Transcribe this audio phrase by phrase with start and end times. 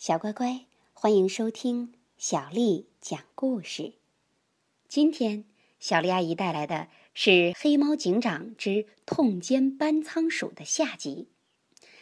[0.00, 3.92] 小乖乖，欢迎收听小丽讲故事。
[4.88, 5.44] 今天，
[5.78, 11.28] 小丽阿姨带来的是《黑猫警长之痛歼班仓鼠》的下集。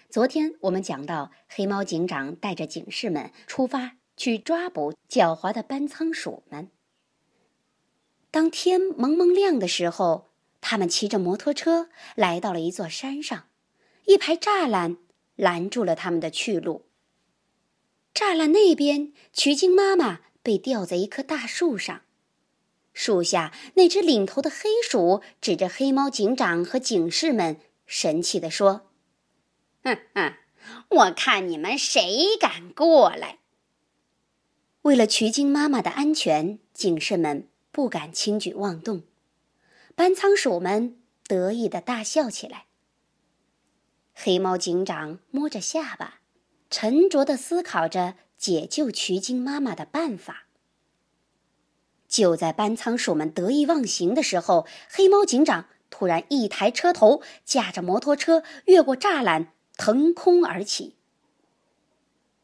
[0.08, 6.70] 昨天我们讲到，黑猫警长带着警士们出发去抓捕狡猾的班仓鼠们。
[8.30, 10.28] 当天蒙蒙亮的时候，
[10.60, 13.48] 他们骑着摩托车来到了一座山上，
[14.04, 14.98] 一排栅栏
[15.34, 16.84] 拦住了他们的去路。
[18.18, 22.02] 栅栏那边，曲靖妈妈被吊在一棵大树上。
[22.92, 28.90] 树下那只领头的黑鼠指着黑猫警长和警士们，神气地说
[29.84, 30.34] ：“哼哼，
[30.88, 33.38] 我看你们谁敢过来！”
[34.82, 39.04] 为了曲靖妈妈的安全，警士们不敢轻举妄动。
[39.94, 42.64] 班仓鼠们得意地大笑起来。
[44.12, 46.17] 黑猫警长摸着下巴。
[46.70, 50.44] 沉着地思考着解救曲靖妈妈的办法。
[52.06, 60.96] 就在班仓鼠们得意忘形的时候，黑猫警长突然一抬车头，驾着摩托车越过栅栏，腾空而起。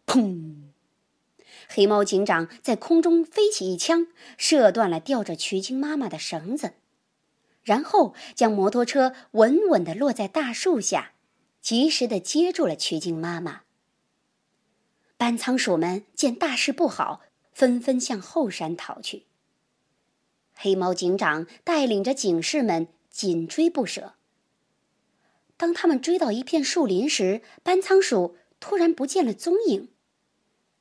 [0.06, 0.64] 砰！
[1.66, 6.74] 黑猫警长在空中飞起一枪，射断了吊着曲靖妈妈的绳子，
[7.62, 11.12] 然后将摩托车稳稳地落在大树下，
[11.62, 13.62] 及时地接住了曲靖妈妈。
[15.16, 19.26] 班仓鼠们见大事不好，纷纷向后山逃去。
[20.54, 24.14] 黑猫警长带领着警士们紧追不舍。
[25.56, 29.88] 当他们追到一片树林时，班仓鼠突然不见了踪影。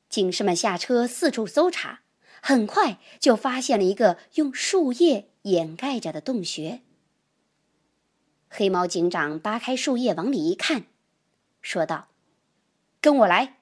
[0.08, 2.02] 警士们下车四处搜查，
[2.42, 6.82] 很快就发现了一个用树叶掩盖着的洞穴。
[8.48, 10.84] 黑猫警长扒开树叶往里一看，
[11.62, 12.08] 说道
[13.00, 13.58] ：“跟我来。”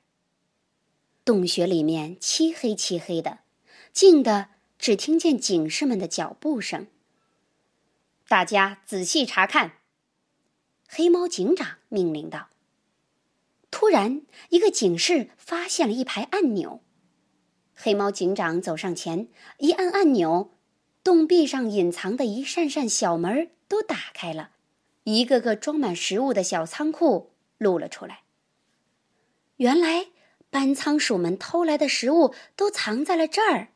[1.24, 3.38] 洞穴里面漆黑漆黑的，
[3.92, 6.88] 静的只听见警士们的脚步声。
[8.26, 9.78] 大家仔细查看，
[10.88, 12.48] 黑猫警长命令道。
[13.70, 16.82] 突然，一个警士发现了一排按钮。
[17.74, 20.50] 黑猫警长走上前，一按按钮，
[21.04, 24.50] 洞壁上隐藏的一扇扇小门都打开了，
[25.04, 28.22] 一个个装满食物的小仓库露了出来。
[29.58, 30.08] 原来。
[30.52, 33.68] 班仓鼠们偷来的食物都藏在了这儿。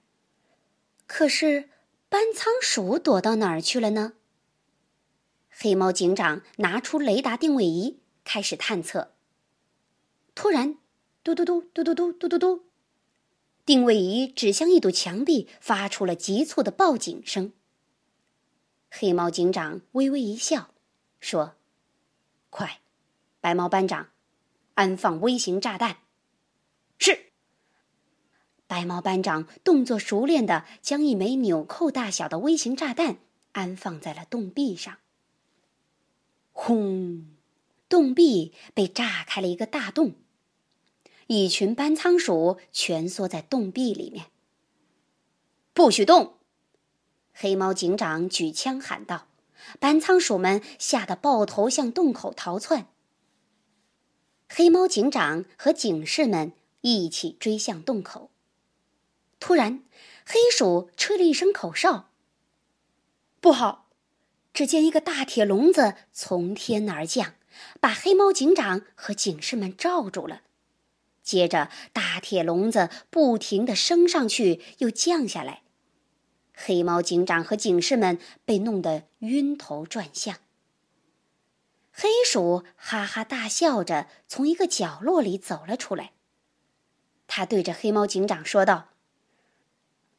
[1.07, 1.71] 可是，
[2.11, 4.13] 班仓鼠躲到哪儿去了呢？
[5.49, 9.15] 黑猫警长拿出雷达定位仪，开始探测。
[10.35, 10.77] 突然，
[11.25, 12.65] 嘟嘟嘟嘟嘟嘟嘟嘟嘟，
[13.65, 17.55] 定位仪指向一堵墙壁，发出了急促的报警声。
[18.91, 20.75] 黑猫警长微微一笑，
[21.21, 21.55] 说
[22.51, 22.81] ：“快，
[23.41, 24.11] 白猫班长，
[24.75, 26.01] 安放微型炸弹。”
[26.99, 27.33] 是。
[28.67, 33.19] 白猫班长动作熟练的将一枚纽扣大小的微型炸弹
[33.53, 34.99] 安放在了洞壁上。
[36.53, 37.27] 轰！
[37.89, 40.15] 洞壁被炸开了一个大洞，
[41.29, 44.27] 一群班仓鼠蜷缩在洞壁里面。
[45.73, 46.39] 不许动！
[47.33, 49.29] 黑猫警长举枪喊道。
[49.81, 52.89] 班仓鼠们吓得抱头向洞口逃窜。
[54.49, 56.53] 黑猫警长和警士们。
[56.89, 58.31] 一起追向洞口。
[59.41, 59.83] 突然，
[60.25, 62.11] 黑鼠吹了一声口哨。
[63.41, 63.89] 不好！
[64.53, 67.35] 只见一个大铁笼子从天而降，
[67.81, 70.43] 把黑猫警长和警士们罩住了。
[71.25, 75.63] 接着，大铁笼子不停地升上去，又降下来。
[76.55, 80.37] 黑猫警长和警士们被弄得晕头转向。
[81.91, 86.13] 黑鼠哈哈大笑着从一个角落里走了出来。
[87.27, 88.89] 他对着黑猫警长说道：“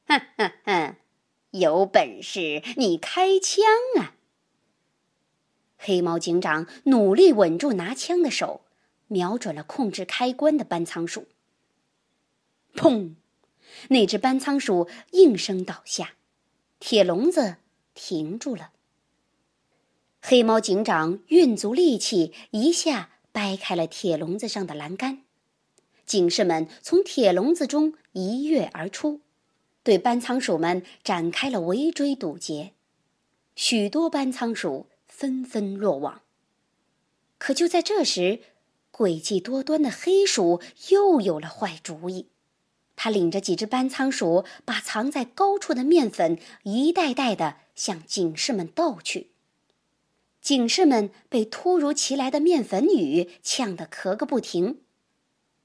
[0.08, 0.96] 哼哼哼，
[1.52, 3.66] 有本事你开枪
[4.00, 4.16] 啊！”
[5.78, 8.62] 黑猫警长努力稳住拿枪的手，
[9.08, 11.28] 瞄准了控制开关的班仓鼠。
[12.76, 13.16] 砰！
[13.90, 16.14] 那只班仓鼠应声倒下，
[16.80, 17.58] 铁笼子
[17.94, 18.72] 停住了。
[20.22, 25.24] 黑猫警长运足力气，一下掰开了铁笼子上的栏杆。
[26.08, 29.20] 警士们从铁笼子中一跃而出，
[29.84, 32.72] 对班仓鼠们展开了围追堵截，
[33.56, 36.22] 许多班仓鼠纷纷落网。
[37.38, 38.40] 可就在这时，
[38.92, 42.30] 诡计多端的黑鼠又有了坏主意，
[42.96, 49.32] 他领着几只班仓鼠，把藏在高处的面粉一袋袋的向警士们倒去。
[50.42, 54.80] 警士们被突如其来的面粉雨呛得咳个不停。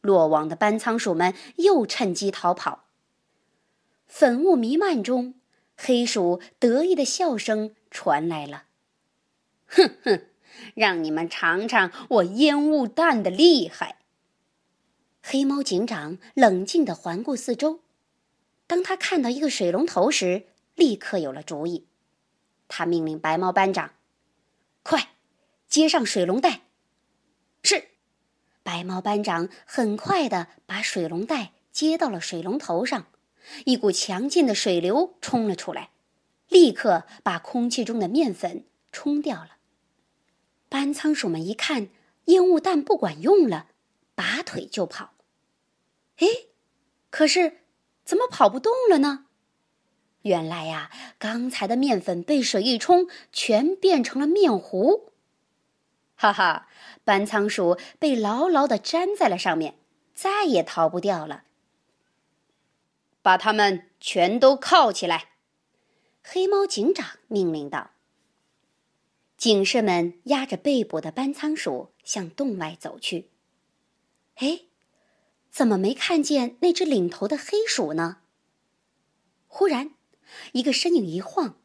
[0.02, 2.84] 落网的班仓鼠们又趁机逃跑。
[4.06, 5.34] 粉雾弥漫中，
[5.74, 8.64] 黑鼠得意的笑声传来了
[9.66, 10.26] ：“哼哼，
[10.74, 14.00] 让你们尝尝我烟雾弹的厉害！”
[15.22, 17.80] 黑猫警长冷静地环顾四周，
[18.66, 21.86] 当他看到一个水龙头时，立刻有了主意。
[22.66, 23.92] 他命令白猫班长
[24.82, 25.10] ：“快，
[25.68, 26.62] 接上水龙带！”
[27.62, 27.91] 是。
[28.62, 33.06] 白猫班长很快地把水龙带接到了水龙头上。
[33.64, 35.90] 一股强劲的水流冲了出来，
[36.48, 39.56] 立刻把空气中的面粉冲掉了。
[40.68, 41.88] 班仓鼠们一看
[42.26, 43.66] 烟雾弹不管用了，
[44.14, 45.14] 拔腿就跑。
[46.18, 46.26] 哎，
[47.10, 47.58] 可是
[48.04, 49.26] 怎么跑不动了呢？
[50.22, 55.11] 原来呀，刚才的面粉被水一冲，全变成了面糊。
[56.22, 56.68] 哈哈，
[57.02, 59.74] 班仓鼠被牢牢的粘在了上面，
[60.14, 61.42] 再也逃不掉了。
[63.22, 65.30] 把他们全都铐起来！
[66.22, 67.90] 黑猫警长命令道。
[69.36, 73.30] 警士们压着被捕的班仓鼠向洞外走去。
[74.36, 74.60] 哎，
[75.50, 78.18] 怎么没看见那只领头的黑鼠呢？
[79.48, 79.94] 忽然，
[80.52, 81.56] 一个身影一晃，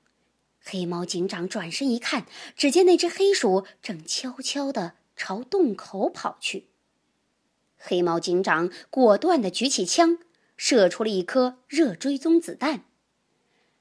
[0.69, 2.25] 黑猫警长转身一看，
[2.57, 6.67] 只见那只黑鼠正悄悄地朝洞口跑去。
[7.77, 10.19] 黑猫警长果断地举起枪。
[10.59, 12.85] 射出了一颗热追踪子弹，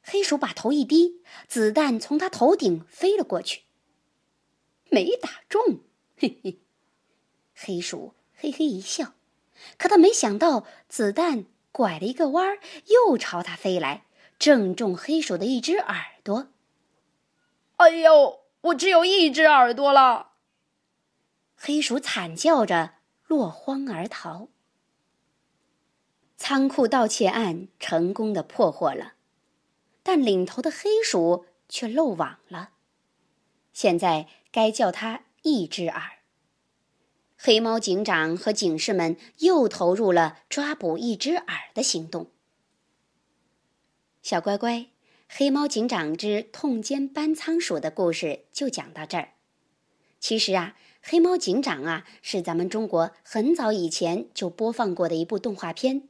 [0.03, 3.63] 黑鼠把头一低，子弹从他头顶飞了过去，
[4.91, 5.81] 没打中。
[6.19, 6.59] 嘿嘿，
[7.55, 9.15] 黑鼠嘿嘿一笑，
[9.79, 14.05] 可他没想到子弹拐了一个弯儿，又朝他飞来，
[14.39, 16.49] 正中黑鼠的一只耳朵。
[17.77, 20.33] 哎呦，我只有一只耳朵了！
[21.55, 22.95] 黑鼠惨叫着
[23.27, 24.49] 落荒而逃。
[26.37, 29.15] 仓库盗窃案成功的破获了，
[30.03, 32.71] 但领头的黑鼠却漏网了。
[33.73, 36.19] 现在该叫他一只耳。
[37.37, 42.31] 黑猫警长和警士们又投入了抓捕一只耳的行动。
[44.23, 44.87] 小乖乖，
[45.29, 49.31] 黑猫警长之痛歼班仓鼠的故事就讲到这儿。
[50.19, 56.09] 其实啊，黑猫警长啊是咱们中国很早以前就播放过的一部动画片。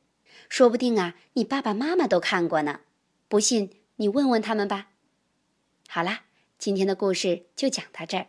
[0.48, 2.80] 说不定啊，你爸爸妈妈都看过呢。
[3.26, 4.90] 不信你问问他们吧。
[5.88, 6.24] 好啦，
[6.58, 8.28] 今天的故事就讲到这儿。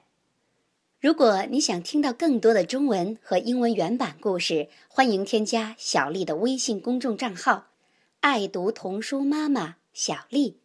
[1.00, 7.68] 如果你想听到更多的中文和英文原版故事，欢迎添加小丽的微信公众账号
[8.22, 10.60] “爱读童书妈妈小丽”。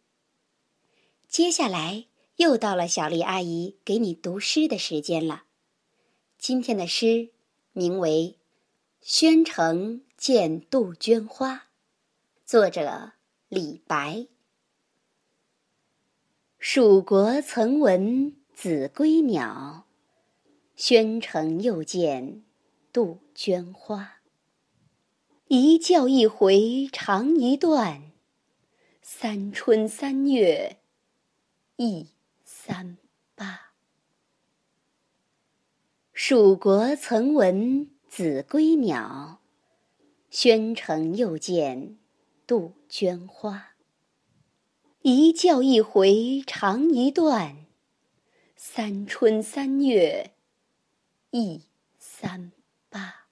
[1.33, 5.45] 接下来又到了小丽阿姨给你读诗的时间了。
[6.37, 7.31] 今天的诗
[7.71, 8.37] 名为
[9.01, 9.97] 《宣城》。
[10.15, 11.69] 见杜鹃花，
[12.45, 13.13] 作者
[13.49, 14.27] 李白。
[16.59, 19.87] 蜀国曾闻子规鸟，
[20.77, 22.43] 宣城又见
[22.93, 24.19] 杜鹃花。
[25.47, 28.11] 一叫一回长一段，
[29.01, 30.77] 三春三月
[31.75, 32.07] 一
[32.43, 32.97] 三
[33.33, 33.73] 八。
[36.13, 39.39] 蜀国曾闻子规鸟。
[40.29, 41.99] 宣城又见
[42.47, 43.75] 杜鹃花，
[45.03, 47.67] 一叫一回长一段，
[48.55, 50.33] 三春三月
[51.29, 51.61] 一
[51.99, 52.51] 三
[52.89, 53.27] 八。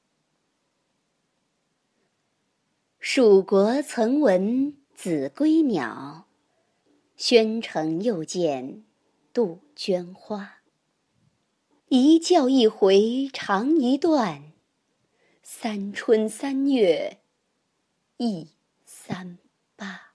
[3.00, 6.28] 蜀国曾闻子规鸟，
[7.24, 8.84] 宣城又见
[9.32, 10.64] 杜鹃花，
[11.88, 14.54] 一叫一回长一段。
[15.44, 17.20] 三春三月
[18.18, 18.48] 一
[18.86, 19.38] 三
[19.76, 20.14] 八。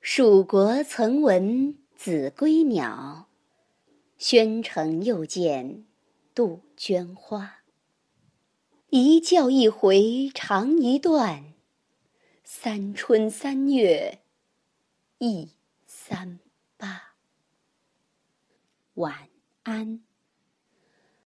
[0.00, 3.28] 蜀国曾闻子规鸟，
[4.16, 5.84] 宣城又见
[6.34, 7.58] 杜鹃花。
[8.88, 11.52] 一叫一回长一段，
[12.48, 14.20] 三春三月
[15.18, 15.50] 一
[15.84, 16.38] 三
[16.76, 17.16] 八。
[18.94, 19.28] 晚
[19.64, 20.05] 安。